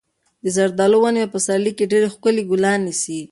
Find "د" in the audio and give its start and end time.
0.43-0.45